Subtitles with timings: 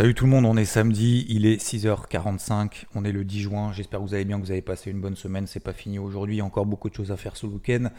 [0.00, 3.70] Salut tout le monde, on est samedi, il est 6h45, on est le 10 juin,
[3.74, 5.98] j'espère que vous allez bien, que vous avez passé une bonne semaine, c'est pas fini
[5.98, 7.90] aujourd'hui, il encore beaucoup de choses à faire ce week-end.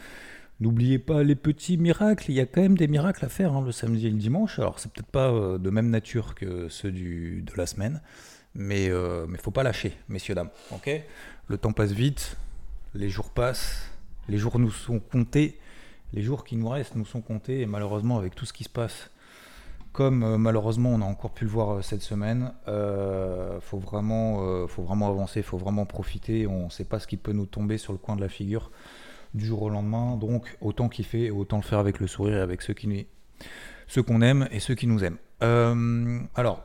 [0.58, 3.62] N'oubliez pas les petits miracles, il y a quand même des miracles à faire hein,
[3.64, 6.90] le samedi et le dimanche, alors c'est peut-être pas euh, de même nature que ceux
[6.90, 8.00] de la semaine,
[8.56, 10.50] mais il euh, mais faut pas lâcher, messieurs, dames,
[11.46, 12.36] Le temps passe vite,
[12.96, 13.92] les jours passent,
[14.28, 15.56] les jours nous sont comptés,
[16.12, 18.70] les jours qui nous restent nous sont comptés, et malheureusement avec tout ce qui se
[18.70, 19.11] passe
[19.92, 24.38] comme euh, malheureusement on a encore pu le voir euh, cette semaine, euh, faut vraiment,
[24.42, 26.46] euh, faut vraiment avancer, faut vraiment profiter.
[26.46, 28.70] On ne sait pas ce qui peut nous tomber sur le coin de la figure
[29.34, 30.16] du jour au lendemain.
[30.16, 33.06] Donc autant kiffer, autant le faire avec le sourire, et avec ceux qui
[33.86, 35.18] ceux qu'on aime et ceux qui nous aiment.
[36.34, 36.62] Alors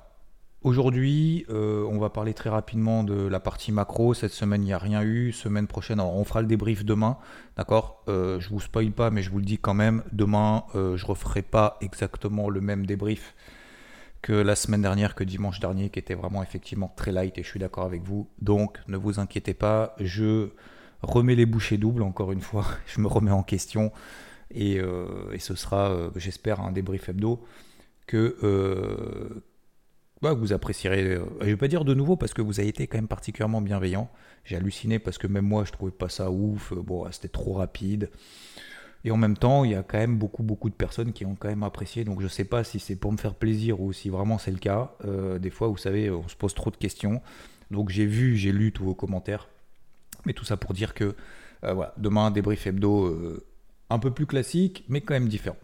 [0.67, 4.13] Aujourd'hui, euh, on va parler très rapidement de la partie macro.
[4.13, 5.31] Cette semaine, il n'y a rien eu.
[5.31, 7.19] Semaine prochaine, alors on fera le débrief demain.
[7.55, 8.03] D'accord?
[8.09, 10.03] Euh, Je vous spoil pas, mais je vous le dis quand même.
[10.11, 13.33] Demain, euh, je referai pas exactement le même débrief
[14.21, 17.37] que la semaine dernière, que dimanche dernier, qui était vraiment effectivement très light.
[17.37, 18.27] Et je suis d'accord avec vous.
[18.41, 19.95] Donc, ne vous inquiétez pas.
[20.01, 20.49] Je
[21.01, 22.65] remets les bouchées doubles, encore une fois.
[22.87, 23.93] Je me remets en question.
[24.51, 27.41] Et, euh, et ce sera, j'espère, un débrief hebdo
[28.05, 28.35] que
[30.21, 31.03] bah, vous apprécierez.
[31.03, 33.61] euh, je vais pas dire de nouveau parce que vous avez été quand même particulièrement
[33.61, 34.09] bienveillant.
[34.45, 36.71] J'ai halluciné parce que même moi je trouvais pas ça ouf.
[36.71, 38.09] Euh, Bon, c'était trop rapide.
[39.03, 41.35] Et en même temps, il y a quand même beaucoup beaucoup de personnes qui ont
[41.35, 42.03] quand même apprécié.
[42.03, 44.57] Donc je sais pas si c'est pour me faire plaisir ou si vraiment c'est le
[44.57, 44.91] cas.
[45.05, 47.21] Euh, des fois, vous savez, on se pose trop de questions.
[47.71, 49.47] Donc j'ai vu, j'ai lu tous vos commentaires.
[50.25, 51.15] Mais tout ça pour dire que
[51.63, 53.45] euh, voilà, demain débrief hebdo euh,
[53.89, 55.57] un peu plus classique, mais quand même différent.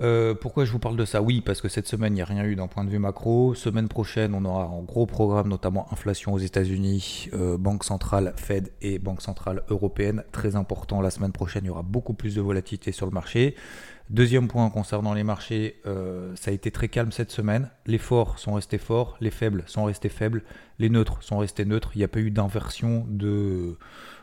[0.00, 1.22] Euh, pourquoi je vous parle de ça?
[1.22, 3.54] Oui, parce que cette semaine, il n'y a rien eu d'un point de vue macro.
[3.54, 8.72] Semaine prochaine, on aura un gros programme, notamment inflation aux États-Unis, euh, Banque centrale Fed
[8.82, 10.24] et Banque centrale européenne.
[10.32, 13.54] Très important, la semaine prochaine, il y aura beaucoup plus de volatilité sur le marché.
[14.10, 17.70] Deuxième point concernant les marchés, euh, ça a été très calme cette semaine.
[17.86, 20.42] Les forts sont restés forts, les faibles sont restés faibles,
[20.78, 21.92] les neutres sont restés neutres.
[21.94, 23.78] Il n'y a pas eu d'inversion de,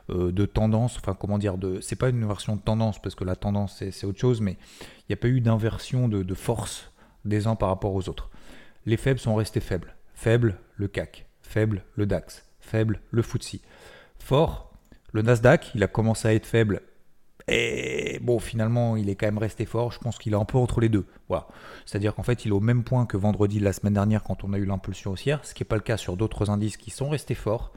[0.10, 0.98] euh, de tendance.
[0.98, 4.06] Enfin, comment dire de, C'est pas une inversion de tendance parce que la tendance c'est
[4.06, 4.58] autre chose, mais
[5.00, 6.92] il n'y a pas eu d'inversion de, de force
[7.26, 8.30] des uns par rapport aux autres.
[8.86, 9.96] Les faibles sont restés faibles.
[10.14, 13.58] Faible le CAC, faible le DAX, faible le FTSE.
[14.20, 14.72] Fort,
[15.14, 16.82] le Nasdaq, il a commencé à être faible
[17.48, 19.92] et bon, finalement, il est quand même resté fort.
[19.92, 21.06] Je pense qu'il est un peu entre les deux.
[21.28, 21.48] Voilà.
[21.86, 24.44] C'est-à-dire qu'en fait, il est au même point que vendredi de la semaine dernière quand
[24.44, 26.92] on a eu l'impulsion haussière, ce qui n'est pas le cas sur d'autres indices qui
[26.92, 27.74] sont restés forts,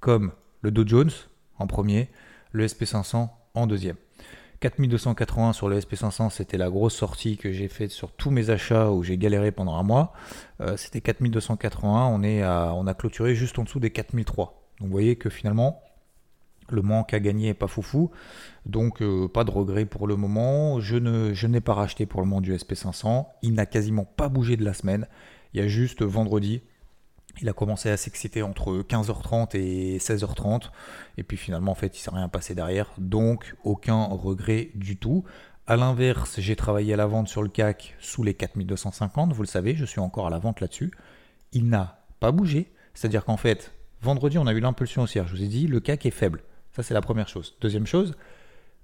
[0.00, 1.10] comme le Dow Jones
[1.58, 2.08] en premier,
[2.52, 3.96] le SP500 en deuxième.
[4.60, 8.90] 4280 sur le SP500, c'était la grosse sortie que j'ai faite sur tous mes achats
[8.90, 10.12] où j'ai galéré pendant un mois.
[10.60, 14.68] Euh, c'était 4281, on, est à, on a clôturé juste en dessous des 4003.
[14.80, 15.80] Donc vous voyez que finalement,
[16.70, 18.10] le manque à gagner est pas foufou.
[18.66, 20.80] Donc euh, pas de regret pour le moment.
[20.80, 23.26] Je, ne, je n'ai pas racheté pour le moment du SP500.
[23.42, 25.06] Il n'a quasiment pas bougé de la semaine.
[25.54, 26.62] Il y a juste vendredi.
[27.40, 30.70] Il a commencé à s'exciter entre 15h30 et 16h30.
[31.16, 32.90] Et puis finalement, en fait, il ne s'est rien passé derrière.
[32.98, 35.24] Donc aucun regret du tout.
[35.66, 39.32] A l'inverse, j'ai travaillé à la vente sur le CAC sous les 4250.
[39.32, 40.90] Vous le savez, je suis encore à la vente là-dessus.
[41.52, 42.72] Il n'a pas bougé.
[42.94, 45.28] C'est-à-dire qu'en fait, vendredi, on a eu l'impulsion haussière.
[45.28, 46.42] Je vous ai dit, le CAC est faible.
[46.74, 47.56] Ça, c'est la première chose.
[47.60, 48.16] Deuxième chose,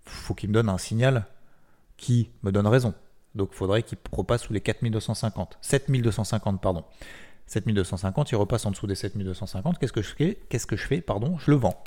[0.04, 1.26] faut qu'il me donne un signal
[1.96, 2.94] qui me donne raison.
[3.34, 5.58] Donc, il faudrait qu'il repasse sous les 4250.
[5.60, 6.84] 7250, pardon.
[7.46, 9.78] 7250, il repasse en dessous des 7250.
[9.78, 10.14] Qu'est-ce que je
[10.86, 11.82] fais je Pardon, je le vends.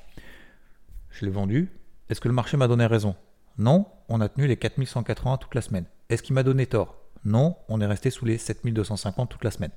[1.09, 1.71] Je l'ai vendu.
[2.09, 3.15] Est-ce que le marché m'a donné raison?
[3.57, 5.85] Non, on a tenu les 4180 toute la semaine.
[6.09, 6.95] Est-ce qu'il m'a donné tort?
[7.25, 9.71] Non, on est resté sous les 7250 toute la semaine.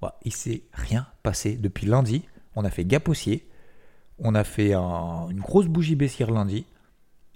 [0.00, 2.24] Voilà, il s'est rien passé depuis lundi.
[2.56, 3.48] On a fait gap haussier.
[4.18, 6.66] On a fait un- une grosse bougie baissière lundi.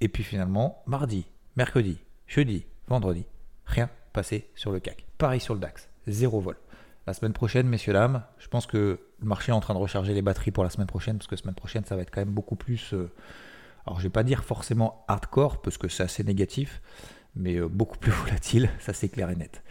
[0.00, 3.26] Et puis finalement, mardi, mercredi, jeudi, vendredi,
[3.66, 5.04] rien passé sur le CAC.
[5.18, 6.56] Pareil sur le DAX, zéro vol.
[7.08, 10.12] La semaine prochaine, messieurs, dames, je pense que le marché est en train de recharger
[10.12, 12.20] les batteries pour la semaine prochaine, parce que la semaine prochaine, ça va être quand
[12.20, 12.92] même beaucoup plus...
[12.92, 13.10] euh,
[13.86, 16.82] alors je vais pas dire forcément hardcore, parce que c'est assez négatif,
[17.34, 19.62] mais euh, beaucoup plus volatile, ça c'est clair et net.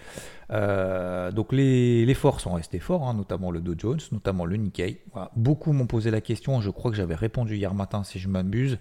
[0.50, 4.56] Euh, donc les, les forts sont restés forts, hein, notamment le Dow Jones, notamment le
[4.56, 5.04] Nikkei.
[5.36, 8.80] Beaucoup m'ont posé la question, je crois que j'avais répondu hier matin si je m'abuse.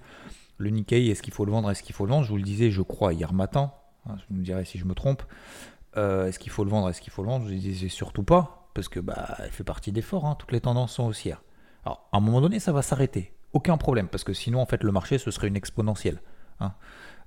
[0.56, 2.24] Le Nikkei, est-ce qu'il faut le vendre, est-ce qu'il faut le vendre?
[2.24, 3.72] Je vous le disais, je crois, hier matin.
[4.08, 5.22] Hein, je me dirais si je me trompe.
[5.96, 7.48] Euh, est-ce qu'il faut le vendre, est-ce qu'il faut le vendre?
[7.48, 10.60] Je disais surtout pas, parce que bah, elle fait partie des forts, hein, toutes les
[10.60, 11.42] tendances sont haussières.
[11.84, 13.32] Alors, à un moment donné, ça va s'arrêter.
[13.52, 16.20] Aucun problème, parce que sinon, en fait, le marché, ce serait une exponentielle.
[16.60, 16.74] hein.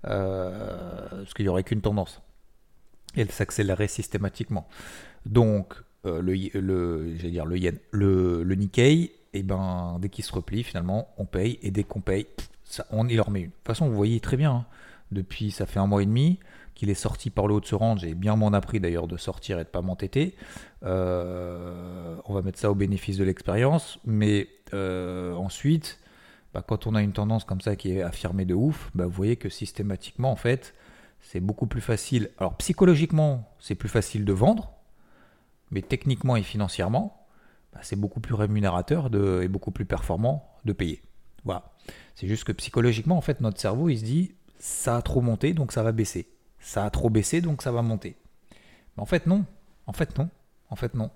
[0.08, 2.22] Euh, parce qu'il n'y aurait qu'une tendance.
[3.16, 4.68] Et elle s'accélérerait systématiquement.
[5.26, 5.74] Donc,
[6.06, 11.14] euh, le, le, dire le yen, le, Nikkei, et ben, dès qu'il se replie, finalement,
[11.18, 11.60] on paye.
[11.62, 12.28] Et dès qu'on paye,
[12.64, 13.48] ça, on y leur met une.
[13.48, 14.66] De toute façon, vous voyez très bien, hein,
[15.12, 16.40] depuis, ça fait un mois et demi
[16.80, 19.18] qu'il est sorti par le haut de ce range, j'ai bien m'en appris d'ailleurs de
[19.18, 20.38] sortir et de pas m'entêter.
[20.84, 26.00] Euh, on va mettre ça au bénéfice de l'expérience, mais euh, ensuite,
[26.54, 29.12] bah, quand on a une tendance comme ça qui est affirmée de ouf, bah, vous
[29.12, 30.74] voyez que systématiquement, en fait,
[31.20, 32.30] c'est beaucoup plus facile.
[32.38, 34.72] Alors psychologiquement, c'est plus facile de vendre,
[35.72, 37.28] mais techniquement et financièrement,
[37.74, 41.02] bah, c'est beaucoup plus rémunérateur et beaucoup plus performant de payer.
[41.44, 41.74] Voilà.
[42.16, 45.52] C'est juste que psychologiquement, en fait, notre cerveau, il se dit, ça a trop monté,
[45.52, 48.16] donc ça va baisser ça a trop baissé, donc ça va monter.
[48.96, 49.46] Mais en fait, non.
[49.88, 50.30] En fait, non.
[50.70, 51.10] En fait, non.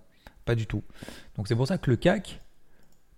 [0.45, 0.83] Pas du tout.
[1.35, 2.41] Donc c'est pour ça que le CAC,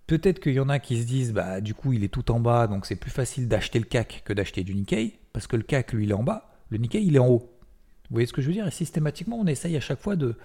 [0.06, 2.40] peut-être qu'il y en a qui se disent, bah du coup, il est tout en
[2.40, 5.62] bas, donc c'est plus facile d'acheter le CAC que d'acheter du Nikkei, parce que le
[5.62, 7.52] CAC, lui, il est en bas, le Nikkei, il est en haut.
[8.08, 8.66] Vous voyez ce que je veux dire?
[8.66, 10.36] Et systématiquement, on essaye à chaque fois de...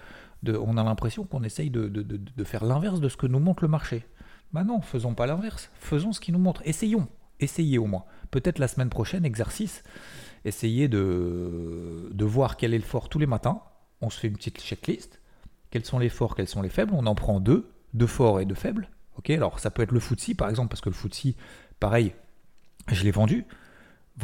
[0.42, 3.38] de on a l'impression qu'on essaye de, de, de, faire l'inverse de ce que nous
[3.38, 4.04] montre le marché.
[4.52, 5.70] Bah non, faisons pas l'inverse.
[5.78, 6.60] Faisons ce qu'il nous montre.
[6.64, 7.06] Essayons.
[7.38, 8.04] Essayez au moins.
[8.32, 9.84] Peut-être la semaine prochaine, exercice
[10.44, 13.60] essayer de, voir quel est le fort tous les matins.
[14.00, 15.20] On se fait une petite checklist.
[15.70, 18.44] Quels sont les forts, quels sont les faibles On en prend deux, deux forts et
[18.44, 18.88] deux faibles.
[19.16, 21.34] Ok, alors ça peut être le FTSE par exemple, parce que le FTSE,
[21.80, 22.14] pareil,
[22.88, 23.46] je l'ai vendu.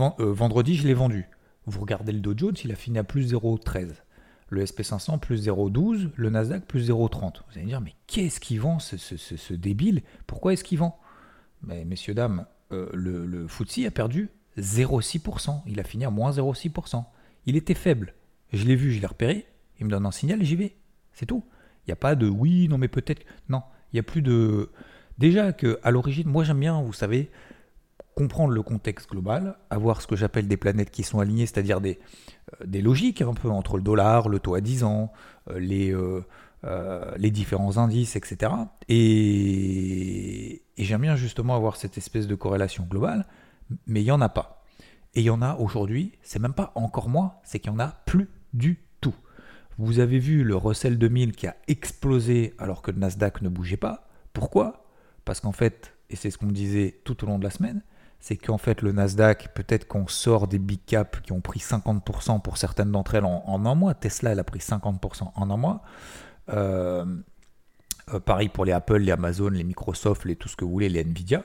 [0.00, 1.26] Euh, vendredi, je l'ai vendu.
[1.66, 3.94] Vous regardez le Dow Jones, il a fini à plus 0,13.
[4.50, 7.20] Le SP500 plus 0,12, le Nasdaq plus 0,30.
[7.20, 10.02] Vous allez me dire, mais qu'est-ce qu'il vend ce, débile?
[10.26, 10.98] Pourquoi est-ce qu'il vend?
[11.62, 13.46] Mais messieurs, dames, euh, le, le
[13.86, 15.62] a perdu 0,6%.
[15.66, 17.04] Il a fini à moins 0,6%.
[17.46, 18.14] Il était faible.
[18.52, 19.46] Je l'ai vu, je l'ai repéré.
[19.78, 20.76] Il me donne un signal j'y vais.
[21.12, 21.44] C'est tout.
[21.86, 23.22] Il n'y a pas de oui, non, mais peut-être.
[23.48, 23.62] Non,
[23.92, 24.70] il n'y a plus de.
[25.18, 27.30] Déjà que à l'origine, moi j'aime bien, vous savez,
[28.14, 31.98] comprendre le contexte global, avoir ce que j'appelle des planètes qui sont alignées, c'est-à-dire des,
[32.60, 35.12] euh, des logiques un peu entre le dollar, le taux à 10 ans,
[35.50, 38.52] euh, les, euh, les différents indices, etc.
[38.88, 43.26] Et, et j'aime bien justement avoir cette espèce de corrélation globale
[43.86, 44.62] mais il n'y en a pas.
[45.14, 47.80] Et il y en a aujourd'hui, c'est même pas encore moins, c'est qu'il n'y en
[47.80, 49.14] a plus du tout.
[49.78, 53.76] Vous avez vu le Russell 2000 qui a explosé alors que le Nasdaq ne bougeait
[53.76, 54.08] pas.
[54.32, 54.86] Pourquoi?
[55.24, 57.82] Parce qu'en fait, et c'est ce qu'on disait tout au long de la semaine,
[58.20, 62.42] c'est qu'en fait le Nasdaq, peut-être qu'on sort des big caps qui ont pris 50%
[62.42, 63.94] pour certaines d'entre elles en, un mois.
[63.94, 65.82] Tesla, elle a pris 50% en un mois.
[66.50, 67.04] Euh,
[68.12, 70.88] euh, pareil pour les Apple, les Amazon, les Microsoft, les tout ce que vous voulez,
[70.88, 71.44] les Nvidia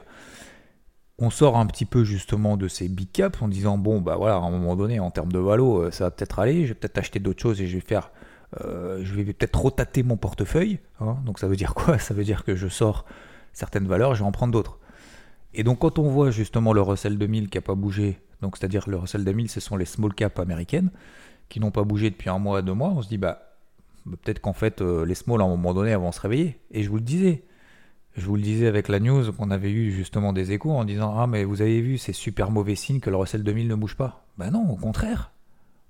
[1.20, 4.36] on sort un petit peu justement de ces big caps en disant bon bah voilà
[4.36, 6.74] à un moment donné en termes de valo euh, ça va peut-être aller, je vais
[6.74, 8.12] peut-être acheter d'autres choses et je vais faire
[8.62, 10.80] euh, je vais peut-être rotater mon portefeuille.
[11.00, 11.18] Hein.
[11.26, 11.98] donc ça veut dire quoi?
[11.98, 13.06] Ça veut dire que je sors
[13.52, 14.80] certaines valeurs, je vais en prendre d'autres.
[15.54, 18.90] Et donc quand on voit justement le Russell 2000 qui n'a pas bougé, donc c'est-à-dire
[18.90, 20.92] le Russell 2000 ce sont les small caps américaines
[21.50, 23.54] qui n'ont pas bougé depuis un mois, deux mois, on se dit bah,
[24.06, 26.60] bah peut-être qu'en fait euh, les small à un moment donné vont se réveiller.
[26.72, 27.44] Et je vous le disais,
[28.16, 31.16] je vous le disais avec la news qu'on avait eu justement des échos en disant
[31.18, 33.96] Ah, mais vous avez vu, c'est super mauvais signe que le Russell 2000 ne bouge
[33.96, 34.26] pas.
[34.38, 35.32] Ben non, au contraire.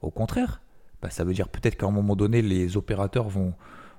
[0.02, 0.62] Au contraire.
[1.02, 3.54] Ben, ça veut dire peut-être qu'à un moment donné, les opérateurs vont,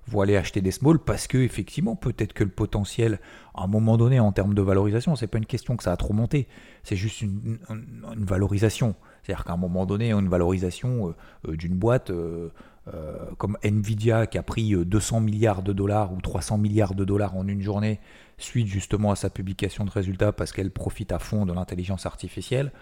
[0.06, 3.20] vont aller acheter des small parce que, effectivement, peut-être que le potentiel,
[3.54, 5.96] à un moment donné, en termes de valorisation, c'est pas une question que ça a
[5.96, 6.48] trop monté.
[6.82, 7.58] C'est juste une,
[8.16, 8.94] valorisation.
[9.22, 12.10] C'est-à-dire qu'à un moment donné, une valorisation euh, euh, d'une boîte.
[12.10, 12.48] Euh,
[13.38, 17.34] comme Nvidia qui a pris 200 euh, milliards de dollars ou 300 milliards de dollars
[17.36, 18.00] en une journée
[18.36, 22.72] suite justement à sa publication de résultats parce qu'elle profite à fond de l'intelligence artificielle,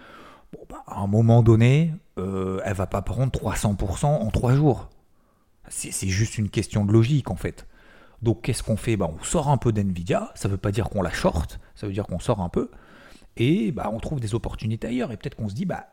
[0.69, 4.89] bah, à un moment donné, euh, elle va pas prendre 300% en trois jours.
[5.69, 7.67] C'est juste une question de logique en fait.
[8.23, 8.97] Donc qu'est-ce qu'on fait?
[8.97, 11.87] Bah, On sort un peu d'NVIDIA, ça ne veut pas dire qu'on la short, ça
[11.87, 12.71] veut dire qu'on sort un peu,
[13.37, 15.87] et bah, on trouve des opportunités ailleurs, et peut-être qu'on se dit, bah,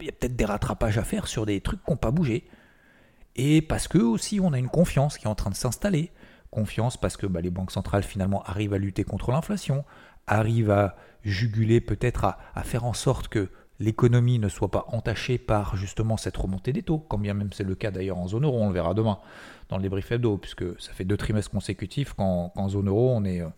[0.00, 2.44] il y a peut-être des rattrapages à faire sur des trucs qui n'ont pas bougé
[3.36, 6.12] et parce que aussi on a une confiance qui est en train de s'installer.
[6.50, 9.84] Confiance parce que bah, les banques centrales finalement arrivent à lutter contre l'inflation,
[10.26, 13.50] arrivent à juguler peut-être à, faire en sorte que
[13.80, 17.64] l'économie ne soit pas entachée par justement cette remontée des taux, quand bien même c'est
[17.64, 19.18] le cas d'ailleurs en zone euro, on le verra demain
[19.68, 23.40] dans le débrief hebdo, puisque ça fait deux trimestres consécutifs qu'en zone euro on est,
[23.40, 23.48] euh,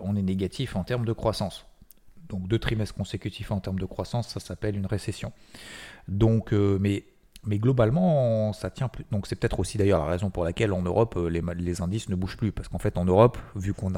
[0.00, 1.66] on est négatif en termes de croissance.
[2.28, 5.32] Donc deux trimestres consécutifs en termes de croissance, ça s'appelle une récession.
[6.08, 7.04] Donc, euh, mais
[7.48, 9.04] mais globalement, ça tient plus.
[9.10, 12.14] Donc c'est peut-être aussi d'ailleurs la raison pour laquelle en Europe, euh, les, indices ne
[12.14, 12.52] bougent plus.
[12.52, 13.92] Parce qu'en fait, en Europe, vu qu'on...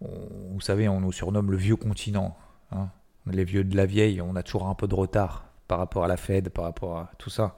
[0.00, 2.36] vous savez, on nous surnomme le vieux continent.
[2.70, 2.88] Hein.
[3.26, 6.08] les vieux de la vieille, on a toujours un peu de retard par rapport à
[6.08, 7.56] la Fed, par rapport à tout ça.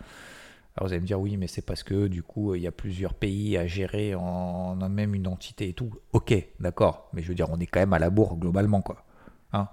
[0.76, 2.72] Alors vous allez me dire oui, mais c'est parce que du coup, il y a
[2.72, 5.92] plusieurs pays à gérer en, même une entité et tout.
[6.12, 7.10] Ok, d'accord.
[7.12, 9.04] Mais je veux dire, on est quand même à la bourre globalement, quoi.
[9.52, 9.68] Hein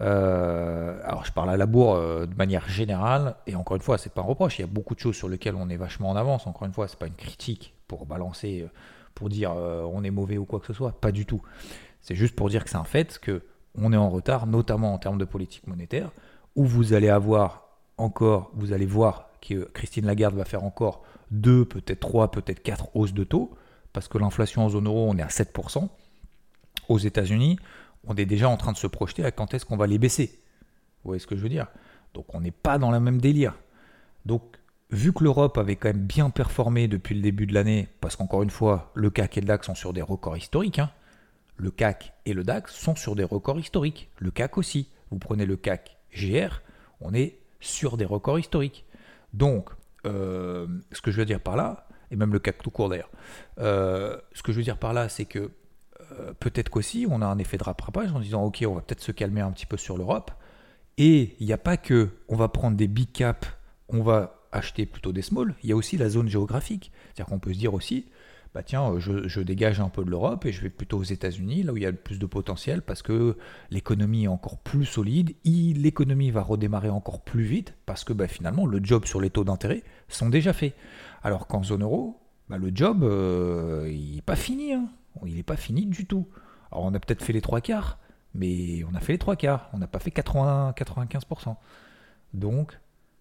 [0.00, 3.98] euh, alors je parle à la bourre euh, de manière générale, et encore une fois,
[3.98, 6.10] c'est pas un reproche, il y a beaucoup de choses sur lesquelles on est vachement
[6.10, 8.68] en avance, encore une fois, c'est pas une critique pour balancer, euh,
[9.14, 11.40] pour dire on est mauvais ou quoi que ce soit, pas du tout.
[12.02, 13.42] C'est juste pour dire que c'est un fait que
[13.78, 16.10] on est en retard, notamment en termes de politique monétaire,
[16.54, 21.64] où vous allez avoir encore, vous allez voir que Christine Lagarde va faire encore deux,
[21.64, 23.54] peut-être trois, peut-être quatre hausses de taux,
[23.92, 25.88] parce que l'inflation en zone euro, on est à 7%.
[26.88, 27.58] Aux États-Unis,
[28.06, 30.38] on est déjà en train de se projeter à quand est-ce qu'on va les baisser.
[31.02, 31.66] Vous voyez ce que je veux dire?
[32.14, 33.54] Donc on n'est pas dans la même délire.
[34.24, 34.42] Donc
[34.90, 38.42] vu que l'Europe avait quand même bien performé depuis le début de l'année, parce qu'encore
[38.42, 40.90] une fois, le CAC et le DAX sont sur des records historiques, hein,
[41.56, 44.10] le CAC et le DAX sont sur des records historiques.
[44.18, 44.88] Le CAC aussi.
[45.10, 46.60] Vous prenez le CAC GR,
[47.00, 48.84] on est sur des records historiques.
[49.32, 49.70] Donc,
[50.04, 53.10] euh, ce que je veux dire par là, et même le CAC tout court d'ailleurs,
[53.58, 55.50] euh, ce que je veux dire par là, c'est que
[56.12, 59.02] euh, peut-être qu'aussi on a un effet de rattrapage en disant ok, on va peut-être
[59.02, 60.30] se calmer un petit peu sur l'Europe.
[60.98, 63.48] Et il n'y a pas que on va prendre des big caps,
[63.88, 66.92] on va acheter plutôt des small, il y a aussi la zone géographique.
[67.06, 68.06] C'est-à-dire qu'on peut se dire aussi,
[68.56, 71.74] bah tiens, je, dégage un peu de l'Europe et je vais plutôt aux États-Unis, là
[71.74, 73.36] où il y a le plus de potentiel, parce que
[73.70, 78.64] l'économie est encore plus solide, l'économie va redémarrer encore plus vite, parce que bah, finalement,
[78.64, 80.74] le job sur les taux d'intérêt sont déjà faits.
[81.22, 84.72] Alors qu'en zone euro, bah, le job, euh, il n'est pas fini.
[84.72, 84.88] Hein.
[85.24, 86.28] Il n'est pas fini du tout.
[86.70, 87.98] Alors on a peut-être fait les trois quarts,
[88.34, 91.56] mais on a fait les trois quarts, on n'a pas fait 80, 95%.
[92.34, 92.78] Donc,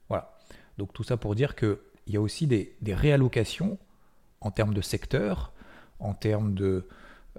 [0.09, 0.35] voilà.
[0.77, 3.77] Donc tout ça pour dire qu'il y a aussi des réallocations
[4.41, 5.53] en termes de secteur,
[5.99, 6.87] en termes de,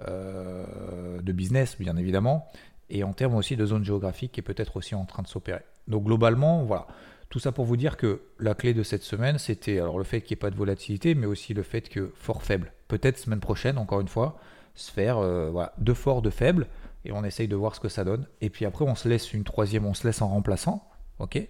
[0.07, 2.47] euh, de business, bien évidemment,
[2.89, 5.63] et en termes aussi de zone géographique qui est peut-être aussi en train de s'opérer.
[5.87, 6.87] Donc globalement, voilà.
[7.29, 10.35] Tout ça pour vous dire que la clé de cette semaine, c'était le fait qu'il
[10.35, 12.71] n'y ait pas de volatilité, mais aussi le fait que fort faible.
[12.87, 14.37] Peut-être semaine prochaine, encore une fois,
[14.75, 16.67] se faire euh, voilà, de fort, de faible,
[17.05, 18.27] et on essaye de voir ce que ça donne.
[18.41, 20.87] Et puis après, on se laisse une troisième, on se laisse en remplaçant,
[21.19, 21.47] ok,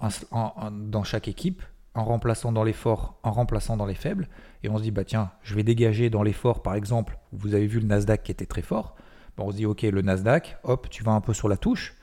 [0.00, 1.62] dans chaque équipe,
[1.94, 4.28] en remplaçant dans les forts, en remplaçant dans les faibles,
[4.62, 7.54] et on se dit, bah tiens, je vais dégager dans les forts, par exemple, vous
[7.54, 8.96] avez vu le Nasdaq qui était très fort,
[9.38, 11.94] on se dit, ok, le Nasdaq, hop, tu vas un peu sur la touche,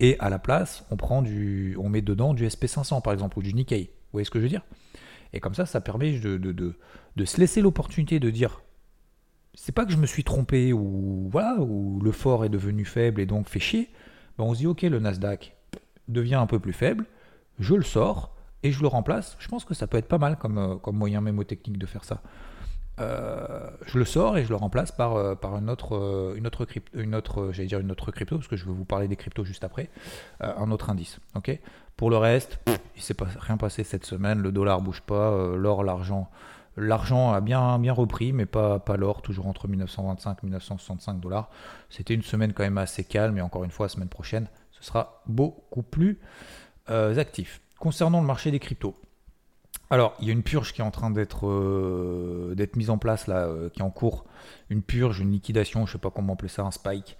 [0.00, 3.42] et à la place, on prend du, on met dedans du SP500, par exemple, ou
[3.42, 3.84] du Nikkei.
[3.84, 4.64] Vous voyez ce que je veux dire?
[5.32, 8.62] Et comme ça, ça permet de, de, de, se laisser l'opportunité de dire,
[9.54, 13.20] c'est pas que je me suis trompé, ou voilà, ou le fort est devenu faible
[13.20, 13.90] et donc fait chier,
[14.38, 15.56] ben on se dit, ok, le Nasdaq
[16.08, 17.06] devient un peu plus faible,
[17.58, 20.36] je le sors, et je le remplace, je pense que ça peut être pas mal
[20.36, 22.22] comme, euh, comme moyen mémotechnique de faire ça.
[23.00, 26.64] Euh, je le sors et je le remplace par, euh, par une autre, une autre,
[26.64, 29.16] crypto, une autre j'allais dire une autre crypto, parce que je vais vous parler des
[29.16, 29.88] cryptos juste après,
[30.40, 31.18] un autre indice.
[31.34, 31.58] ok?
[31.96, 35.56] Pour le reste, il il s'est pas, rien passé cette semaine, le dollar bouge pas,
[35.56, 36.30] l'or, l'argent.
[36.76, 41.50] L'argent a bien, bien repris, mais pas, pas l'or, toujours entre 1925 et 1965 dollars.
[41.90, 44.84] C'était une semaine quand même assez calme, et encore une fois, la semaine prochaine, ce
[44.84, 46.20] sera beaucoup plus
[46.86, 47.60] actif.
[47.78, 48.96] Concernant le marché des cryptos,
[49.92, 53.26] alors il y a une purge qui est en train d'être euh, mise en place
[53.26, 54.24] là, euh, qui est en cours,
[54.70, 57.18] une purge, une liquidation, je ne sais pas comment appeler ça, un spike,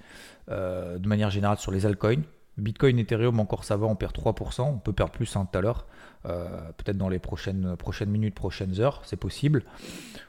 [0.51, 2.23] euh, de manière générale sur les altcoins.
[2.57, 5.61] Bitcoin, Ethereum, encore ça va, on perd 3%, on peut perdre plus hein, tout à
[5.61, 5.87] l'heure,
[6.25, 7.77] peut-être dans les prochaines,
[8.07, 9.65] minutes, prochaines heures, c'est possible.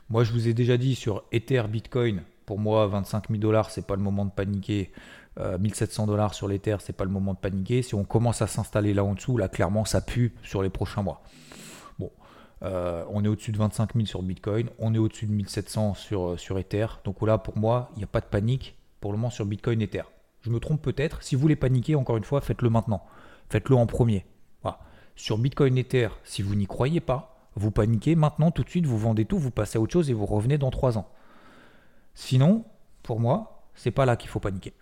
[0.09, 3.87] Moi je vous ai déjà dit sur Ether, Bitcoin, pour moi 25 000 dollars, c'est
[3.87, 4.91] pas le moment de paniquer.
[5.59, 7.81] 1700 euh, dollars sur l'Ether, c'est pas le moment de paniquer.
[7.81, 11.01] Si on commence à s'installer là en dessous, là clairement ça pue sur les prochains
[11.01, 11.23] mois.
[12.63, 16.29] Euh, on est au-dessus de 25 000 sur Bitcoin, on est au-dessus de 1700 sur,
[16.29, 16.87] euh, sur Ether.
[17.03, 19.81] Donc là, pour moi, il n'y a pas de panique pour le moment sur Bitcoin
[19.81, 20.03] et Ether.
[20.41, 21.23] Je me trompe peut-être.
[21.23, 23.03] Si vous voulez paniquer, encore une fois, faites-le maintenant.
[23.49, 24.25] Faites-le en premier.
[25.15, 28.97] Sur Bitcoin Ether, si vous n'y croyez pas, vous paniquez maintenant, tout de suite, vous
[28.97, 31.07] vendez tout, vous passez à autre chose et vous revenez dans 3 ans.
[32.15, 32.65] Sinon,
[33.03, 34.73] pour moi, c'est pas là qu'il faut paniquer.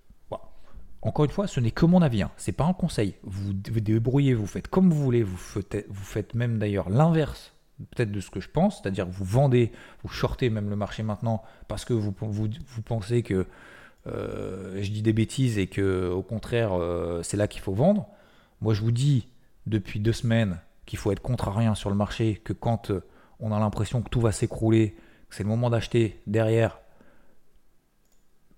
[1.02, 2.32] Encore une fois, ce n'est que mon avis, hein.
[2.38, 3.16] ce n'est pas un conseil.
[3.24, 7.54] Vous vous débrouillez, vous faites comme vous voulez, vous faites même d'ailleurs l'inverse
[7.92, 9.72] peut-être de ce que je pense, c'est-à-dire vous vendez,
[10.04, 13.46] vous shortez même le marché maintenant parce que vous, vous, pensez que
[14.08, 18.08] euh, je dis des bêtises et que au contraire euh, c'est là qu'il faut vendre.
[18.62, 19.28] Moi je vous dis
[19.66, 23.04] depuis deux semaines qu'il faut être contrariant sur le marché, que quand euh,
[23.40, 24.96] on a l'impression que tout va s'écrouler,
[25.30, 26.80] que c'est le moment d'acheter derrière,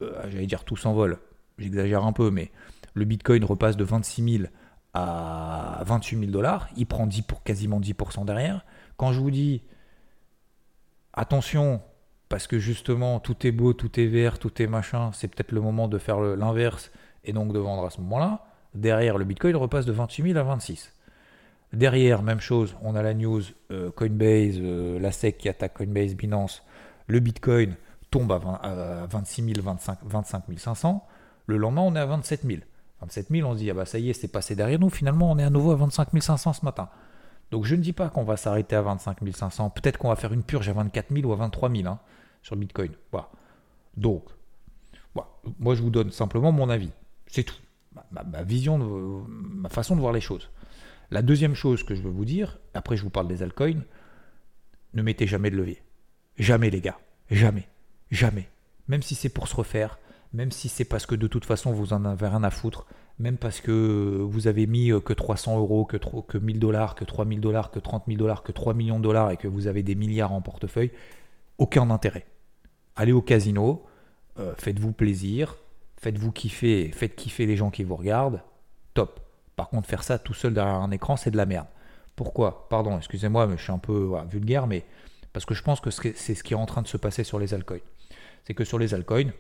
[0.02, 1.18] j'allais dire tout s'envole,
[1.58, 2.52] j'exagère un peu, mais
[2.94, 4.44] le Bitcoin repasse de 26 000
[4.94, 8.64] à 28 000 dollars, il prend 10 pour quasiment 10% derrière.
[8.98, 9.64] Quand je vous dis
[11.14, 11.82] attention,
[12.30, 15.62] parce que justement tout est beau, tout est vert, tout est machin, c'est peut-être le
[15.62, 16.92] moment de faire l'inverse
[17.24, 18.46] et donc de vendre à ce moment-là.
[18.74, 20.94] Derrière, le Bitcoin repasse de 28 000 à 26.
[21.74, 26.16] Derrière, même chose, on a la news euh, Coinbase, euh, la SEC qui attaque Coinbase,
[26.16, 26.64] Binance.
[27.08, 27.76] Le Bitcoin
[28.12, 31.06] tombe à, 26 000, 25, 25 500.
[31.48, 32.60] Le lendemain, on est à 27 000.
[33.02, 34.90] 27 000, on se dit, ah bah ça y est, c'est passé derrière nous.
[34.90, 36.90] Finalement, on est à nouveau à 25 500 ce matin.
[37.52, 39.70] Donc je ne dis pas qu'on va s'arrêter à 25 500.
[39.70, 42.00] Peut-être qu'on va faire une purge à 24 000 ou à 23 000 hein,
[42.42, 42.92] sur Bitcoin.
[43.12, 43.30] Voilà.
[43.96, 44.24] Donc,
[45.60, 46.92] moi je vous donne simplement mon avis.
[47.28, 47.56] C'est tout.
[48.12, 48.78] Ma, vision,
[49.28, 50.50] ma façon de voir les choses.
[51.12, 53.84] La deuxième chose que je veux vous dire, après je vous parle des altcoins,
[54.94, 55.82] ne mettez jamais de levier.
[56.38, 56.98] Jamais les gars.
[57.30, 57.68] Jamais.
[58.10, 58.50] Jamais.
[58.88, 60.00] Même si c'est pour se refaire,
[60.34, 62.86] même si c'est parce que de toute façon vous en avez rien à foutre,
[63.20, 67.06] même parce que vous avez mis euh, que 300 euros, que, que 1000 dollars, que
[67.06, 69.84] 3000 dollars, que 30 000 dollars, que 3 millions de dollars et que vous avez
[69.84, 70.92] des milliards en portefeuille,
[71.60, 72.26] aucun intérêt.
[72.96, 73.86] Allez au casino,
[74.40, 75.58] euh, faites-vous plaisir,
[75.98, 78.42] faites-vous kiffer, faites kiffer les gens qui vous regardent,
[78.96, 79.20] top.
[79.56, 81.68] Par contre, faire ça tout seul derrière un écran, c'est de la merde.
[82.16, 82.68] Pourquoi?
[82.70, 84.84] Pardon, excusez-moi, mais je suis un peu vulgaire, mais
[85.32, 87.38] parce que je pense que c'est ce qui est en train de se passer sur
[87.38, 87.80] les altcoins.
[88.46, 89.32] C'est que sur les altcoins,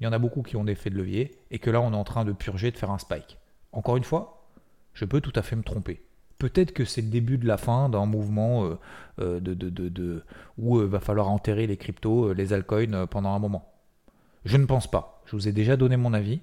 [0.00, 1.92] il y en a beaucoup qui ont des effets de levier, et que là, on
[1.92, 3.38] est en train de purger, de faire un spike.
[3.72, 4.46] Encore une fois,
[4.94, 6.02] je peux tout à fait me tromper.
[6.38, 8.78] Peut-être que c'est le début de la fin d'un mouvement euh,
[9.20, 10.20] euh,
[10.58, 13.72] où euh, va falloir enterrer les cryptos, les altcoins pendant un moment.
[14.44, 15.22] Je ne pense pas.
[15.24, 16.40] Je vous ai déjà donné mon avis.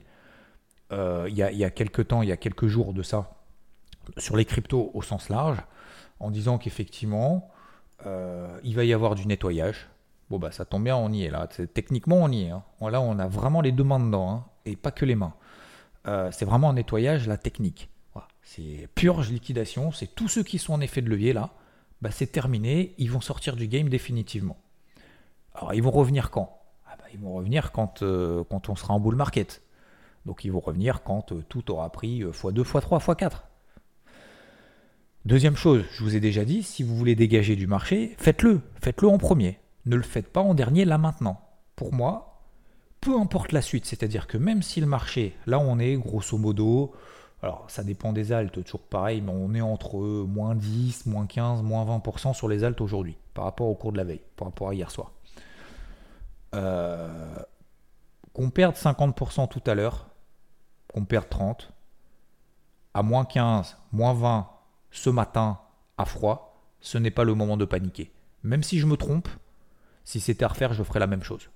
[0.91, 3.35] il y a quelques temps, il y a quelques jours de ça,
[4.17, 5.59] sur les cryptos au sens large,
[6.19, 7.49] en disant qu'effectivement,
[8.05, 9.87] il va y avoir du nettoyage.
[10.29, 11.47] Bon, bah ça tombe bien, on y est là.
[11.47, 12.49] Techniquement, on y est.
[12.49, 12.63] Hein.
[12.81, 15.33] Là, on a vraiment les deux mains dedans, hein, et pas que les mains.
[16.07, 17.89] Euh, c'est vraiment un nettoyage, la technique.
[18.45, 21.51] C'est purge, liquidation, c'est tous ceux qui sont en effet de levier là,
[22.01, 24.57] bah, c'est terminé, ils vont sortir du game définitivement.
[25.55, 26.59] Alors, ils vont revenir quand?
[26.85, 29.61] Ah, bah, Ils vont revenir quand, euh, quand on sera en bull market.
[30.25, 33.43] Donc, ils vont revenir quand euh, tout aura pris x2, x3, x4.
[35.25, 38.59] Deuxième chose, je vous ai déjà dit, si vous voulez dégager du marché, faites-le.
[38.81, 39.57] Faites-le en premier.
[39.85, 41.41] Ne le faites pas en dernier là maintenant.
[41.75, 42.41] Pour moi,
[43.01, 46.93] peu importe la suite, c'est-à-dire que même si le marché, là on est grosso modo,
[47.41, 51.61] alors ça dépend des altes, toujours pareil, mais on est entre moins 10, moins 15,
[51.61, 54.69] moins 20% sur les altes aujourd'hui, par rapport au cours de la veille, par rapport
[54.69, 55.11] à hier soir.
[56.55, 57.35] Euh,
[58.31, 60.07] qu'on perde 50% tout à l'heure,
[60.87, 61.73] qu'on perde 30,
[62.93, 64.47] à moins 15, moins 20
[64.91, 65.59] ce matin
[65.97, 68.13] à froid, ce n'est pas le moment de paniquer.
[68.43, 69.27] Même si je me trompe,
[70.03, 71.49] si c'était à refaire, je ferais la même chose.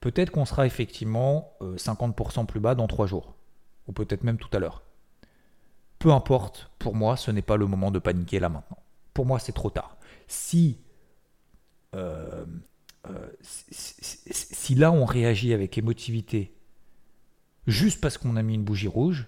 [0.00, 3.34] Peut-être qu'on sera effectivement 50% euh, plus bas dans 3 jours,
[3.86, 4.82] ou peut-être même tout à l'heure.
[5.98, 8.78] Peu importe, pour moi, ce n'est pas le moment de paniquer là maintenant.
[9.14, 9.96] Pour moi, c'est trop tard.
[10.28, 10.78] Si,
[11.94, 12.44] euh,
[13.08, 16.54] euh, si, là on réagit avec émotivité,
[17.66, 19.26] juste parce qu'on a mis une bougie rouge,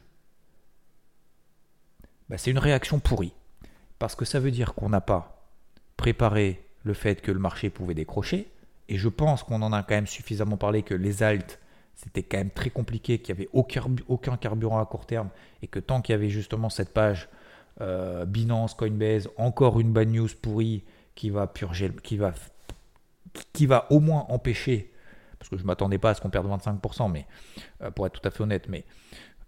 [2.29, 3.33] bah, c'est une réaction pourrie.
[3.99, 5.51] Parce que ça veut dire qu'on n'a pas
[5.97, 8.51] préparé le fait que le marché pouvait décrocher.
[8.89, 11.61] Et je pense qu'on en a quand même suffisamment parlé que les altes,
[11.95, 15.29] c'était quand même très compliqué, qu'il n'y avait aucun, carburant à court terme.
[15.63, 17.29] Et que tant qu'il y avait justement cette page
[17.81, 22.33] euh, Binance, Coinbase, encore une bad news pourrie qui va purger, qui va,
[23.53, 24.93] qui va au moins empêcher,
[25.39, 27.27] parce que je ne m'attendais pas à ce qu'on perde 25%, mais
[27.83, 28.85] euh, pour être tout à fait honnête, mais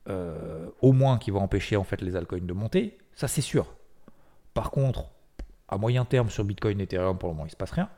[0.09, 3.75] euh, au moins qui va empêcher en fait les altcoins de monter, ça c'est sûr.
[4.55, 5.11] Par contre,
[5.71, 7.89] à moyen terme sur Bitcoin et Ethereum, pour le moment, il se passe rien.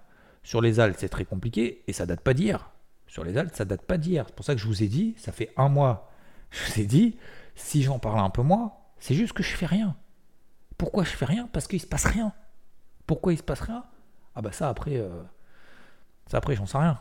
[0.42, 2.70] Sur les altes, c'est très compliqué et ça date pas d'hier.
[3.06, 4.26] Sur les altes, ça date pas d'hier.
[4.28, 6.10] C'est pour ça que je vous ai dit, ça fait un mois,
[6.50, 7.16] je vous ai dit,
[7.54, 9.96] si j'en parle un peu moins, c'est juste que je fais rien.
[10.76, 11.48] Pourquoi je fais rien?
[11.52, 12.32] Parce qu'il se passe rien.
[13.06, 13.84] Pourquoi il se passe rien?
[14.34, 15.22] Ah bah ça après, euh,
[16.26, 17.00] ça après j'en sais rien.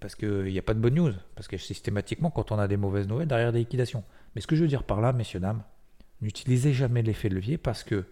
[0.00, 1.12] Parce qu'il n'y a pas de bonnes news.
[1.34, 4.04] Parce que systématiquement, quand on a des mauvaises nouvelles, derrière des liquidations.
[4.34, 5.62] Mais ce que je veux dire par là, messieurs, dames,
[6.20, 8.04] n'utilisez jamais l'effet de levier parce que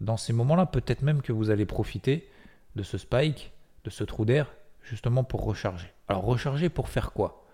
[0.00, 2.28] dans ces moments-là, peut-être même que vous allez profiter
[2.76, 3.52] de ce spike,
[3.84, 5.92] de ce trou d'air, justement pour recharger.
[6.08, 7.44] Alors recharger pour faire quoi?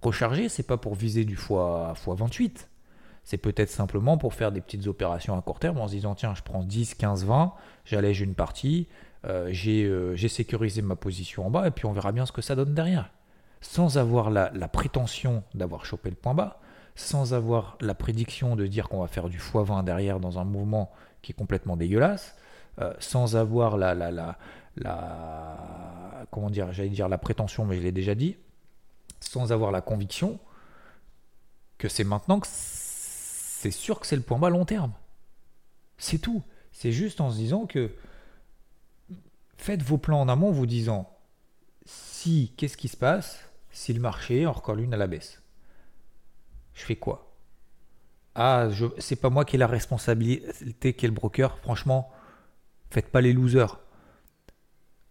[0.00, 2.66] Recharger, c'est pas pour viser du x, x28.
[3.24, 6.34] C'est peut-être simplement pour faire des petites opérations à court terme en se disant tiens,
[6.34, 7.52] je prends 10, 15, 20,
[7.84, 8.88] j'allège une partie,
[9.26, 12.42] euh, euh, j'ai sécurisé ma position en bas et puis on verra bien ce que
[12.42, 13.10] ça donne derrière.
[13.60, 16.58] Sans avoir la, la prétention d'avoir chopé le point bas,
[16.96, 20.90] sans avoir la prédiction de dire qu'on va faire du x20 derrière dans un mouvement
[21.22, 22.36] qui est complètement dégueulasse,
[22.80, 24.38] euh, sans avoir la, la, la,
[24.76, 26.68] la comment dire,
[27.08, 28.36] la prétention, mais je l'ai déjà dit,
[29.20, 30.38] sans avoir la conviction
[31.78, 34.92] que c'est maintenant que c'est sûr que c'est le point bas long terme.
[35.98, 36.42] C'est tout.
[36.72, 37.92] C'est juste en se disant que
[39.56, 41.08] faites vos plans en amont, vous disant
[41.84, 43.40] si qu'est-ce qui se passe?
[43.70, 45.42] Si le marché en recolle une à la baisse.
[46.74, 47.31] Je fais quoi?
[48.34, 48.68] Ah,
[48.98, 51.58] c'est pas moi qui ai la responsabilité, qui est le broker.
[51.58, 52.10] Franchement,
[52.90, 53.78] faites pas les losers.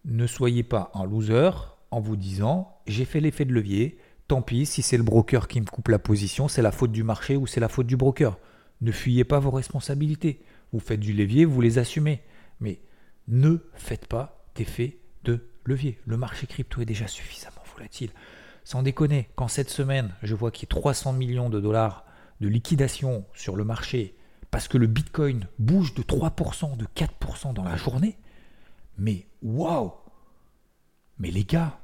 [0.05, 1.51] Ne soyez pas un loser
[1.91, 3.99] en vous disant j'ai fait l'effet de levier.
[4.27, 7.03] Tant pis, si c'est le broker qui me coupe la position, c'est la faute du
[7.03, 8.37] marché ou c'est la faute du broker.
[8.79, 10.41] Ne fuyez pas vos responsabilités.
[10.73, 12.23] Vous faites du levier, vous les assumez.
[12.59, 12.79] Mais
[13.27, 15.99] ne faites pas d'effet de levier.
[16.05, 18.09] Le marché crypto est déjà suffisamment volatile.
[18.63, 22.05] Sans déconner, quand cette semaine, je vois qu'il y a 300 millions de dollars
[22.41, 24.17] de liquidation sur le marché
[24.49, 28.17] parce que le Bitcoin bouge de 3%, de 4% dans la journée,
[28.97, 29.93] mais waouh
[31.19, 31.79] Mais les gars,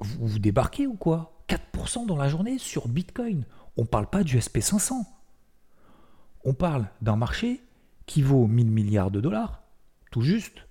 [0.00, 1.44] vous, débarquez ou quoi?
[1.48, 3.44] 4% dans la journée sur Bitcoin.
[3.76, 4.94] On ne parle pas du SP500.
[6.44, 7.62] On parle d'un marché
[8.06, 9.62] qui vaut 1000 milliards de dollars,
[10.10, 10.66] tout juste.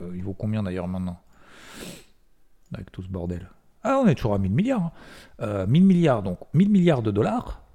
[0.00, 1.20] Euh, il vaut combien d'ailleurs maintenant?
[2.74, 3.48] Avec tout ce bordel.
[3.84, 4.80] Ah, on est toujours à 1000 milliards.
[4.80, 4.92] 1000 hein.
[5.42, 7.65] euh, milliards, donc 1000 milliards de dollars.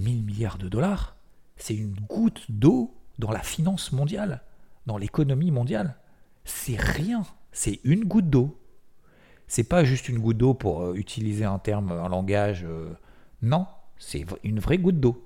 [0.00, 1.16] 1000 milliards de dollars,
[1.56, 4.42] c'est une goutte d'eau dans la finance mondiale,
[4.86, 5.96] dans l'économie mondiale.
[6.44, 8.58] C'est rien, c'est une goutte d'eau.
[9.46, 12.66] C'est pas juste une goutte d'eau pour euh, utiliser un terme, un langage.
[13.42, 13.66] non,
[13.98, 15.24] c'est une vraie goutte d'eau.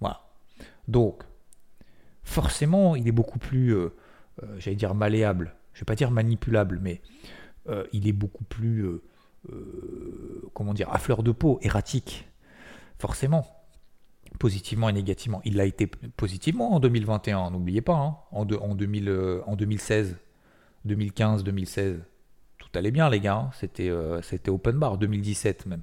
[0.00, 0.20] Voilà.
[0.86, 1.24] Donc,
[2.22, 3.94] forcément, il est beaucoup plus, euh,
[4.42, 7.00] euh, j'allais dire malléable, je vais pas dire manipulable, mais
[7.68, 8.86] euh, il est beaucoup plus,
[10.54, 12.28] comment dire, à fleur de peau, erratique.
[12.98, 13.46] Forcément,
[14.38, 15.40] positivement et négativement.
[15.44, 18.16] Il l'a été positivement en 2021, n'oubliez pas, hein.
[18.32, 20.16] en, en, 2016,
[20.84, 22.02] 2015, 2016,
[22.58, 23.50] tout allait bien les gars, hein.
[23.58, 23.90] c'était
[24.22, 25.82] c'était open bar, 2017 même.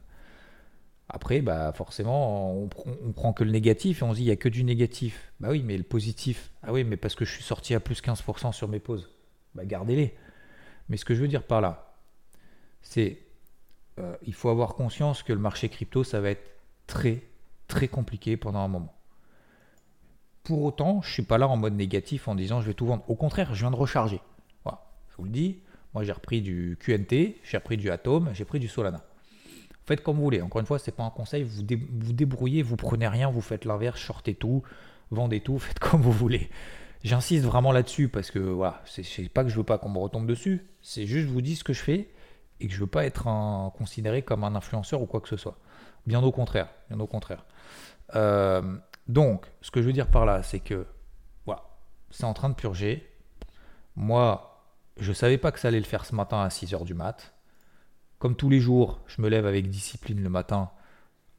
[1.11, 2.67] Après, bah forcément, on,
[3.13, 5.33] prend que le négatif et on se dit il n'y a que du négatif.
[5.39, 8.01] Bah oui, mais le positif, ah oui, mais parce que je suis sorti à plus
[8.01, 9.09] 15% sur mes pauses,
[9.55, 10.13] bah gardez-les.
[10.87, 11.97] Mais ce que je veux dire par là,
[12.83, 13.23] c'est
[13.99, 16.51] euh, il faut avoir conscience que le marché crypto, ça va être
[16.85, 17.23] très,
[17.69, 18.93] très compliqué pendant un moment.
[20.43, 22.85] Pour autant, je ne suis pas là en mode négatif en disant je vais tout
[22.85, 23.05] vendre.
[23.07, 24.19] Au contraire, je viens de recharger.
[24.65, 25.59] Voilà, je vous le dis.
[25.93, 29.03] Moi, j'ai repris du QNT, j'ai repris du Atom, j'ai pris du Solana.
[29.85, 30.41] Faites comme vous voulez.
[30.41, 31.43] Encore une fois, c'est pas un conseil.
[31.43, 34.63] Vous vous débrouillez, vous prenez rien, vous faites l'inverse, shortez tout,
[35.11, 36.49] vendez tout, faites comme vous voulez.
[37.03, 40.27] J'insiste vraiment là-dessus parce que voilà, c'est pas que je veux pas qu'on me retombe
[40.27, 40.65] dessus.
[40.81, 42.09] C'est juste je vous dis ce que je fais
[42.59, 43.23] et que je veux pas être
[43.77, 45.57] considéré comme un influenceur ou quoi que ce soit.
[46.09, 46.69] Bien au contraire.
[46.89, 47.45] Bien au contraire.
[48.15, 50.87] Euh, donc, ce que je veux dire par là, c'est que
[51.45, 51.61] voilà,
[52.09, 53.07] c'est en train de purger.
[53.95, 54.59] Moi,
[54.97, 57.35] je savais pas que ça allait le faire ce matin à 6h du mat.
[58.17, 60.71] Comme tous les jours, je me lève avec discipline le matin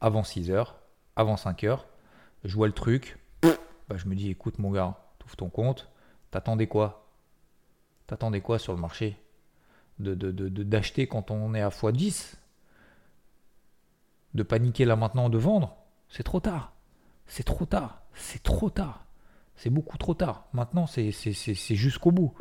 [0.01, 0.77] avant 6 heures,
[1.17, 1.89] avant 5 heures.
[2.45, 3.19] Je vois le truc.
[3.43, 5.91] Bah, je me dis, écoute mon gars, ouvres ton compte.
[6.31, 7.11] T'attendais quoi?
[8.07, 9.17] T'attendais quoi sur le marché?
[9.99, 12.37] D'acheter de, de, quand on est à x10
[14.35, 15.77] De paniquer là maintenant, de vendre
[16.09, 16.73] C'est trop tard.
[17.27, 18.03] C'est trop tard.
[18.15, 19.07] C'est trop tard.
[19.57, 20.47] C'est beaucoup trop tard.
[20.53, 22.35] Maintenant, c'est jusqu'au bout.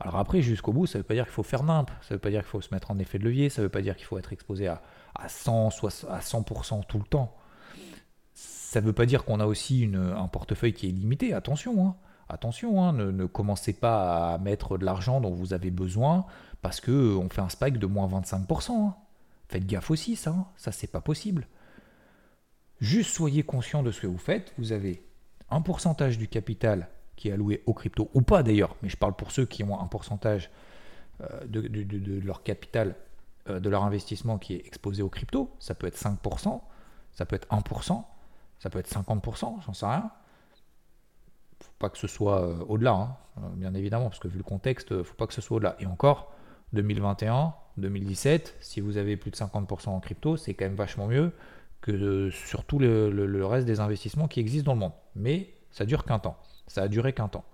[0.00, 2.16] Alors après, jusqu'au bout, ça ne veut pas dire qu'il faut faire nimp, ça ne
[2.16, 3.80] veut pas dire qu'il faut se mettre en effet de levier, ça ne veut pas
[3.80, 4.82] dire qu'il faut être exposé à,
[5.14, 5.68] à 100,
[6.08, 7.34] à 100% tout le temps.
[8.34, 11.86] Ça ne veut pas dire qu'on a aussi un portefeuille qui est limité, attention.
[11.86, 11.96] Hein.
[12.28, 16.26] Attention, hein, ne, commencez pas à mettre de l'argent dont vous avez besoin
[16.60, 18.72] parce qu'on fait un spike de moins 25%.
[18.72, 18.94] Hein.
[19.48, 21.46] Faites gaffe aussi, ça, ça c'est pas possible.
[22.80, 24.52] Juste soyez conscient de ce que vous faites.
[24.58, 25.02] Vous avez
[25.50, 29.14] un pourcentage du capital qui est alloué aux crypto, ou pas d'ailleurs, mais je parle
[29.14, 30.50] pour ceux qui ont un pourcentage
[31.22, 32.94] euh, de, leur capital,
[33.48, 35.50] euh, de leur investissement qui est exposé aux crypto.
[35.58, 36.60] Ça peut être 5%,
[37.12, 38.04] ça peut être 1%,
[38.58, 40.10] ça peut être 50%, j'en sais rien.
[41.60, 43.16] Faut pas que ce soit euh, au-delà, hein,
[43.54, 45.76] bien évidemment, parce que vu le contexte, faut pas que ce soit au-delà.
[45.78, 46.34] Et encore,
[46.72, 51.32] 2021, 2017, si vous avez plus de 50% en crypto, c'est quand même vachement mieux
[51.80, 54.92] que sur tout le, le, reste des investissements qui existent dans le monde.
[55.14, 56.36] Mais ça dure qu'un temps.
[56.66, 57.44] Ça a duré qu'un temps.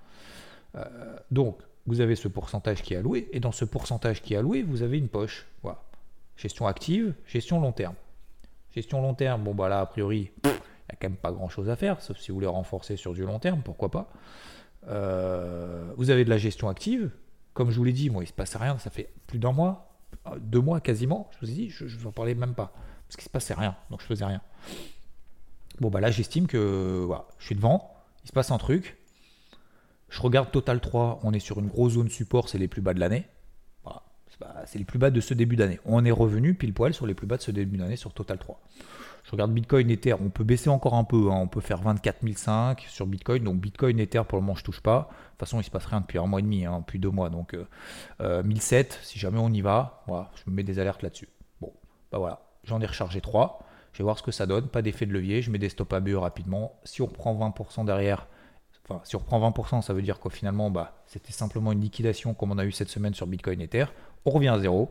[0.76, 0.84] Euh,
[1.30, 4.62] donc, vous avez ce pourcentage qui est alloué, et dans ce pourcentage qui est alloué,
[4.62, 5.46] vous avez une poche.
[5.62, 5.82] Voilà.
[6.36, 7.94] Gestion active, gestion long terme.
[8.74, 11.48] Gestion long terme, bon bah là, a priori, il n'y a quand même pas grand
[11.48, 14.08] chose à faire, sauf si vous voulez renforcer sur du long terme, pourquoi pas.
[14.88, 17.10] Euh, vous avez de la gestion active.
[17.54, 19.52] Comme je vous l'ai dit, moi, il ne se passe rien, ça fait plus d'un
[19.52, 19.92] mois,
[20.38, 22.72] deux mois quasiment, je vous ai dit, je ne vous en parlais même pas,
[23.06, 24.40] parce qu'il ne se passait rien, donc je faisais rien.
[25.80, 28.98] Bon bah là, j'estime que voilà, je suis devant, il se passe un truc,
[30.08, 32.94] je regarde Total 3, on est sur une grosse zone support, c'est les plus bas
[32.94, 33.26] de l'année.
[34.66, 35.80] C'est les plus bas de ce début d'année.
[35.84, 38.38] On est revenu pile poil sur les plus bas de ce début d'année sur Total
[38.38, 38.60] 3.
[39.24, 41.36] Je regarde Bitcoin Ether, on peut baisser encore un peu, hein.
[41.36, 44.80] on peut faire 24 500 sur Bitcoin, donc Bitcoin Ether pour le moment je touche
[44.80, 45.10] pas.
[45.10, 47.10] De toute façon il se passe rien depuis un mois et demi, hein, depuis deux
[47.10, 47.60] mois, donc 1007,
[48.20, 51.28] euh, euh, si jamais on y va, je me mets des alertes là-dessus.
[51.60, 51.72] Bon,
[52.10, 55.06] bah voilà, j'en ai rechargé 3, je vais voir ce que ça donne, pas d'effet
[55.06, 56.80] de levier, je mets des stops ABE rapidement.
[56.84, 58.26] Si on reprend 20% derrière,
[58.88, 62.34] Enfin, si on reprend 20%, ça veut dire que finalement, bah, c'était simplement une liquidation
[62.34, 63.86] comme on a eu cette semaine sur Bitcoin Ether.
[64.24, 64.90] On revient à zéro.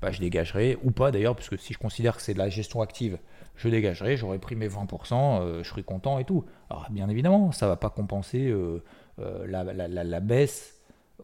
[0.00, 2.80] Bah, je dégagerai, ou pas d'ailleurs, puisque si je considère que c'est de la gestion
[2.80, 3.18] active,
[3.56, 6.44] je dégagerai, j'aurais pris mes 20%, euh, je serai content et tout.
[6.70, 8.82] Alors bien évidemment, ça ne va pas compenser euh,
[9.18, 10.76] euh, la, baisse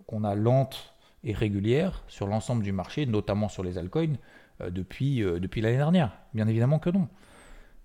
[0.07, 4.17] qu'on a lente et régulière sur l'ensemble du marché, notamment sur les altcoins,
[4.61, 6.13] depuis l'année dernière.
[6.35, 7.09] Bien évidemment que non.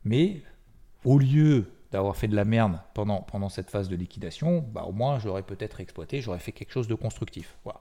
[0.03, 0.41] Mais
[1.05, 5.19] au lieu d'avoir fait de la merde pendant, cette phase de liquidation, bah, au moins
[5.19, 7.57] j'aurais peut-être exploité, j'aurais fait quelque chose de constructif.
[7.63, 7.79] Voilà.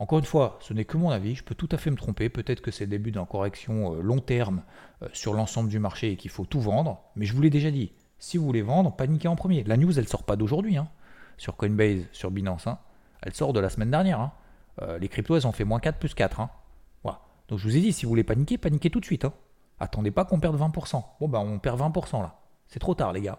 [0.00, 2.28] Encore une fois, ce n'est que mon avis, je peux tout à fait me tromper,
[2.28, 4.62] peut-être que c'est le début d'une correction euh, long terme
[5.02, 7.70] euh, sur l'ensemble du marché et qu'il faut tout vendre, mais je vous l'ai déjà
[7.70, 9.64] dit, si vous voulez vendre, paniquez en premier.
[9.64, 10.88] La news, elle sort pas d'aujourd'hui, hein,
[11.36, 12.78] sur Coinbase, sur Binance, hein.
[13.22, 14.20] elle sort de la semaine dernière.
[14.20, 14.32] Hein.
[14.82, 16.42] Euh, les cryptos, elles ont fait moins 4 plus 4.
[17.02, 17.20] Voilà.
[17.48, 19.26] Donc je vous ai dit, si vous voulez paniquer, paniquez tout de suite.
[19.80, 21.02] Attendez pas qu'on perde 20%.
[21.20, 22.38] Bon, bah on perd 20% là.
[22.68, 23.38] C'est trop tard, les gars.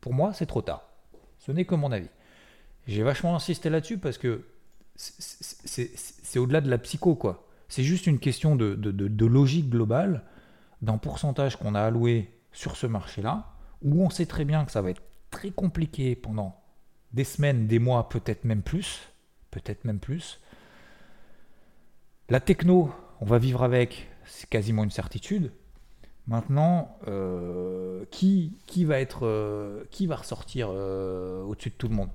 [0.00, 0.84] Pour moi, c'est trop tard.
[1.38, 2.10] Ce n'est que mon avis.
[2.86, 4.46] J'ai vachement insisté là-dessus parce que
[4.96, 7.46] c'est au-delà de la psycho, quoi.
[7.68, 10.24] C'est juste une question de, logique globale,
[10.82, 13.52] d'un pourcentage qu'on a alloué sur ce marché-là,
[13.82, 16.60] où on sait très bien que ça va être très compliqué pendant
[17.12, 19.08] des semaines, des mois, peut-être même plus.
[19.50, 20.40] Peut-être même plus.
[22.28, 25.52] La techno, on va vivre avec, c'est quasiment une certitude.
[26.28, 28.52] Maintenant, euh, qui,
[28.84, 32.10] va être, euh, ressortir euh, au-dessus de tout le monde?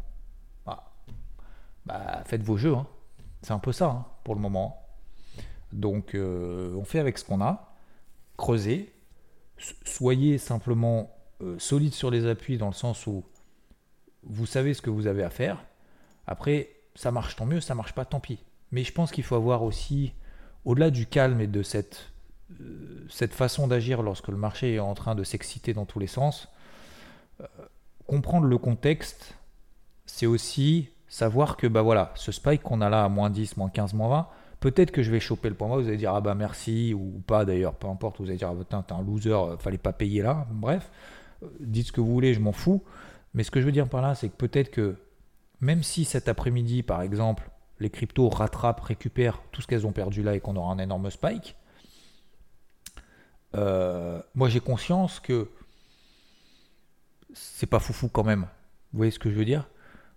[0.67, 0.93] Bah,
[1.87, 2.75] bah, Faites vos jeux.
[2.75, 2.85] Hein.
[3.41, 4.85] C'est un peu ça hein, pour le moment.
[5.71, 7.73] Donc, on fait avec ce qu'on a.
[8.37, 8.93] Creusez.
[9.57, 11.09] Soyez simplement
[11.57, 13.23] solide sur les appuis dans le sens où
[14.21, 15.65] vous savez ce que vous avez à faire.
[16.27, 18.37] Après, ça marche tant mieux, ça marche pas tant pis.
[18.71, 20.13] Mais je pense qu'il faut avoir aussi,
[20.63, 22.12] au-delà du calme et de cette
[23.09, 26.49] cette façon d'agir lorsque le marché est en train de s'exciter dans tous les sens,
[27.41, 27.45] euh,
[28.07, 29.35] comprendre le contexte,
[30.05, 33.69] c'est aussi savoir que bah voilà, ce spike qu'on a là à moins 10, moins
[33.69, 34.27] 15, moins 20,
[34.59, 37.21] peut-être que je vais choper le point bas, vous allez dire ah bah merci ou
[37.27, 40.21] pas d'ailleurs, peu importe, vous allez dire ah t'es un loser, euh, fallait pas payer
[40.21, 40.89] là, bref,
[41.59, 42.83] dites ce que vous voulez, je m'en fous.
[43.33, 44.95] Mais ce que je veux dire par là, c'est que peut-être que
[45.59, 50.23] même si cet après-midi, par exemple, les cryptos rattrapent, récupèrent tout ce qu'elles ont perdu
[50.23, 51.55] là et qu'on aura un énorme spike,
[53.55, 55.49] euh, moi j'ai conscience que
[57.33, 58.47] c'est pas foufou quand même.
[58.91, 59.67] Vous voyez ce que je veux dire?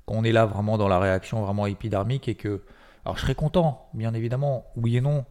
[0.07, 2.63] Quand on est là vraiment dans la réaction vraiment épidermique et que.
[3.05, 5.25] Alors je serais content, bien évidemment, oui et non.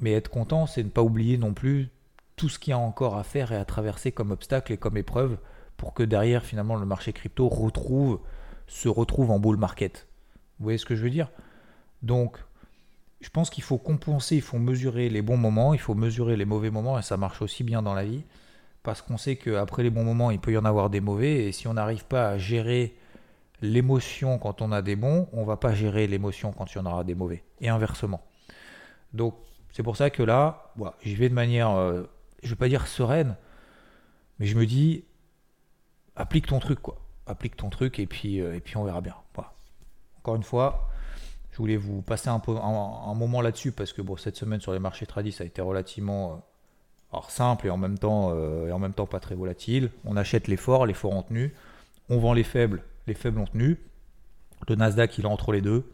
[0.00, 1.90] Mais être content, c'est ne pas oublier non plus
[2.36, 4.96] tout ce qu'il y a encore à faire et à traverser comme obstacle et comme
[4.96, 5.38] épreuve
[5.76, 8.20] pour que derrière finalement le marché crypto retrouve,
[8.66, 10.06] se retrouve en bull market.
[10.58, 11.30] Vous voyez ce que je veux dire?
[12.02, 12.38] Donc
[13.20, 16.44] je pense qu'il faut compenser, il faut mesurer les bons moments, il faut mesurer les
[16.44, 18.24] mauvais moments, et ça marche aussi bien dans la vie,
[18.82, 21.52] parce qu'on sait qu'après les bons moments, il peut y en avoir des mauvais, et
[21.52, 22.96] si on n'arrive pas à gérer
[23.60, 26.86] l'émotion quand on a des bons, on va pas gérer l'émotion quand il y en
[26.86, 28.22] aura des mauvais, et inversement.
[29.12, 29.34] Donc
[29.72, 32.04] c'est pour ça que là, j'y vais de manière, euh,
[32.42, 33.36] je vais pas dire sereine,
[34.38, 35.04] mais je me dis,
[36.14, 37.00] applique ton truc, quoi.
[37.26, 39.14] Applique ton truc, et puis, euh, et puis on verra bien.
[40.18, 40.88] Encore une fois,
[41.58, 42.40] je voulais vous passer un,
[43.14, 46.44] moment là-dessus parce que bon, cette semaine sur les marchés tradis, ça a été relativement
[47.12, 49.90] euh, simple et en, même temps, euh, et en même temps pas très volatile.
[50.04, 51.52] On achète les forts, les forts ont tenu.
[52.10, 53.80] On vend les faibles, les faibles ont tenu.
[54.68, 55.92] Le Nasdaq, il est entre les deux.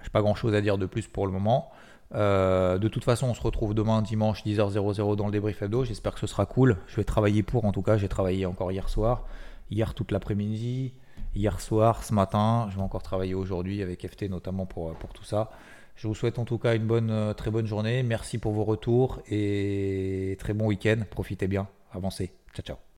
[0.00, 1.70] Je n'ai pas grand-chose à dire de plus pour le moment.
[2.14, 5.84] Euh, de toute façon, on se retrouve demain, dimanche, 10h00 dans le débrief hebdo.
[5.84, 6.76] J'espère que ce sera cool.
[6.86, 9.24] Je vais travailler pour, en tout cas, j'ai travaillé encore hier soir,
[9.70, 10.92] hier toute l'après-midi
[11.34, 12.68] hier soir, ce matin.
[12.70, 15.50] Je vais encore travailler aujourd'hui avec FT notamment pour, pour tout ça.
[15.98, 18.02] Je vous souhaite en tout cas une bonne, euh, très bonne journée.
[18.04, 21.02] Merci pour vos retours et très bon week-end.
[21.10, 21.68] Profitez bien.
[21.92, 22.32] Avancez.
[22.54, 22.78] Ciao, ciao.